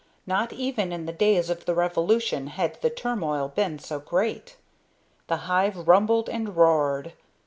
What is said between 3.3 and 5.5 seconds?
been so great. The